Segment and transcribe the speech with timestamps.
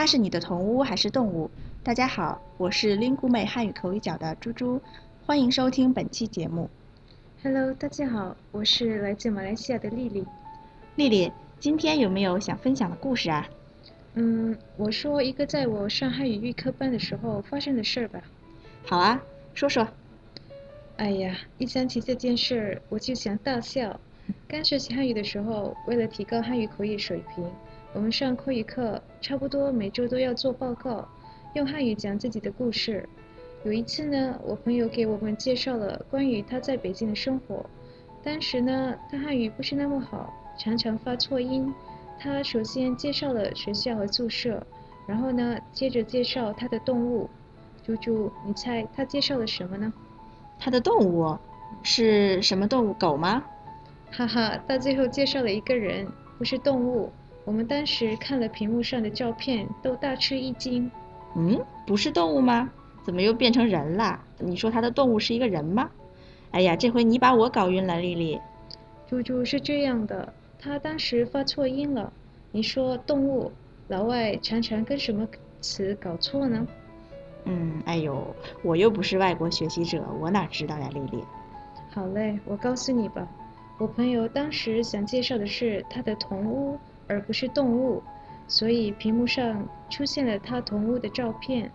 [0.00, 1.50] 它是你的同屋还是动物？
[1.84, 4.80] 大家好，我是 lingu 妹汉语口语角的猪猪，
[5.26, 6.70] 欢迎收听本期节目。
[7.42, 10.24] Hello，大家好，我是来自马来西亚的丽丽。
[10.96, 13.46] 丽丽，今天有没有想分享的故事啊？
[14.14, 18.22] 嗯，我说一个在我上汉语预科班的时候发生的事儿吧。
[18.86, 19.22] 好啊，
[19.52, 19.86] 说说。
[20.96, 24.00] 哎呀，一想起这件事儿，我就想大笑。
[24.48, 27.44] 刚学习汉语的时候，为了提高汉语口语水平，
[27.92, 31.08] 我们上口语课差不多每周都要做报告，
[31.54, 33.08] 用汉语讲自己的故事。
[33.64, 37.66] 有一次呢，我朋友给我们介绍了关于他在北京的生活。
[38.22, 41.74] 当时呢，他汉语不是那么好，常常发错音。
[42.18, 44.64] 他首先介绍了学校和宿舍，
[45.08, 47.28] 然后呢，接着介绍他的动物。
[47.84, 49.92] 猪猪，你猜他介绍了什么呢？
[50.60, 51.36] 他的动物
[51.82, 52.92] 是什么动物？
[52.94, 53.42] 狗吗？
[54.12, 56.06] 哈哈，到最后介绍了一个人，
[56.38, 57.10] 不是动物。
[57.50, 60.88] 我们当时看了屏幕上的照片，都大吃一惊。
[61.34, 62.70] 嗯，不是动物吗？
[63.02, 64.20] 怎么又变成人了？
[64.38, 65.90] 你说它的动物是一个人吗？
[66.52, 68.40] 哎呀，这回你把我搞晕了，丽丽。
[69.08, 72.12] 猪猪是这样的，他当时发错音了。
[72.52, 73.50] 你说动物，
[73.88, 75.26] 老外常常跟什么
[75.60, 76.64] 词搞错呢？
[77.46, 78.24] 嗯，哎呦，
[78.62, 81.24] 我又不是外国学习者，我哪知道呀，丽丽。
[81.90, 83.26] 好嘞，我告诉你吧，
[83.76, 86.78] 我朋友当时想介绍的是他的同屋，
[87.10, 88.00] 而不是动物，
[88.46, 91.70] 所以屏幕上出现了他同屋的照片。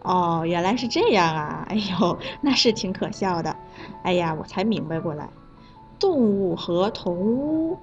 [0.00, 1.66] 哦，原来是这样啊！
[1.68, 3.54] 哎呦，那是挺可笑的。
[4.02, 5.28] 哎呀，我才明白过来，
[5.98, 7.78] 动物和同屋。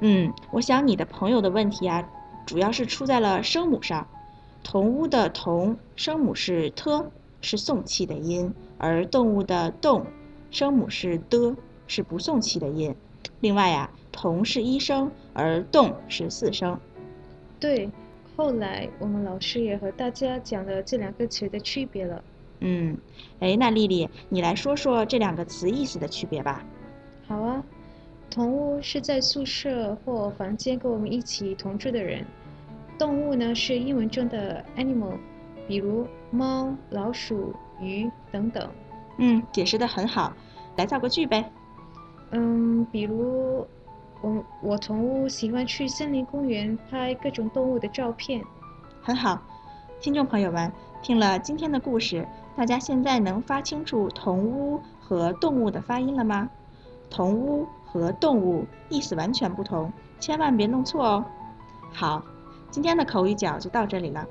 [0.00, 2.06] 嗯，我想你的朋友的问题啊，
[2.44, 4.06] 主要是出在了声母上。
[4.64, 7.04] 同屋的同声母是 t，
[7.40, 10.04] 是送气的音，而动物的动
[10.50, 11.54] 声母是 d，，
[11.86, 12.94] 是不送气的音。
[13.38, 16.76] 另外呀、同是一声，而动是四声。
[17.60, 17.90] 对，
[18.36, 22.24] 后来我们老师也和大家讲了这两个词的区别了。
[22.60, 22.96] 嗯，
[23.40, 26.64] 哎，那丽丽，你来说说这两个词意思的区别吧。
[27.28, 27.62] 好啊，
[28.30, 32.24] 同屋是在宿舍或房间跟我们一起同住的人。
[32.98, 35.18] 动物呢是英文中的 animal，
[35.68, 38.66] 比如猫、老鼠、鱼等等。
[39.18, 40.32] 嗯，解释的很好，
[40.76, 41.52] 来造个句呗。
[42.30, 43.66] 嗯，比如
[44.20, 48.42] 我我同屋喜欢去森林公园拍各种动物的照片。
[49.02, 49.40] 很好，
[50.00, 50.72] 听众朋友们，
[51.02, 56.48] 听了今天的故事，大家现在能发清楚同屋和动物的发音了吗？
[57.08, 61.24] 同屋和动物意思完全不同，千万别弄错哦。
[61.92, 62.22] 好。
[62.68, 64.26] 今天的口语角就到这里了。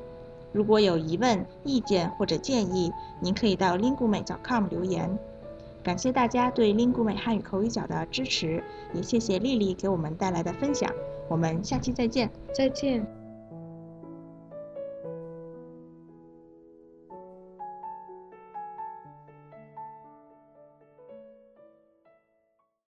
[0.52, 5.18] 如果有疑问、意见或者建议，您可以到 linguemei.com 留言。
[5.86, 10.92] 感谢大家对 lingu 美汉语口语角的支持，也谢谢丽丽给我们带来的分享。
[11.30, 12.28] 我们下期再见。
[12.52, 13.25] 再见。